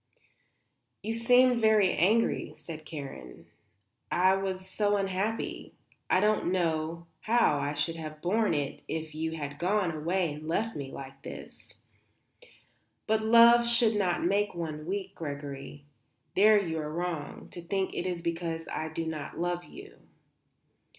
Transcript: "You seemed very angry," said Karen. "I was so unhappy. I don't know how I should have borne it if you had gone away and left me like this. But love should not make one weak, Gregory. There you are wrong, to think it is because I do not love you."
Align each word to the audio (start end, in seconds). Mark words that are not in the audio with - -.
"You 1.03 1.13
seemed 1.13 1.59
very 1.61 1.93
angry," 1.93 2.53
said 2.55 2.85
Karen. 2.85 3.45
"I 4.11 4.33
was 4.33 4.67
so 4.67 4.97
unhappy. 4.97 5.75
I 6.09 6.19
don't 6.19 6.51
know 6.51 7.05
how 7.19 7.59
I 7.59 7.75
should 7.75 7.97
have 7.97 8.19
borne 8.19 8.55
it 8.55 8.81
if 8.87 9.13
you 9.13 9.33
had 9.33 9.59
gone 9.59 9.91
away 9.91 10.33
and 10.33 10.47
left 10.47 10.75
me 10.75 10.91
like 10.91 11.21
this. 11.21 11.75
But 13.05 13.21
love 13.21 13.67
should 13.67 13.95
not 13.95 14.23
make 14.25 14.55
one 14.55 14.87
weak, 14.87 15.13
Gregory. 15.13 15.85
There 16.35 16.59
you 16.59 16.79
are 16.79 16.91
wrong, 16.91 17.47
to 17.49 17.61
think 17.61 17.93
it 17.93 18.07
is 18.07 18.23
because 18.23 18.67
I 18.69 18.89
do 18.89 19.05
not 19.05 19.37
love 19.37 19.65
you." 19.65 19.99